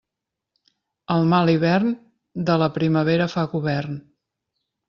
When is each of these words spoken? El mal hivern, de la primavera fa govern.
El 1.15 1.27
mal 1.33 1.51
hivern, 1.53 1.93
de 2.49 2.57
la 2.65 2.71
primavera 2.81 3.31
fa 3.37 3.47
govern. 3.55 4.05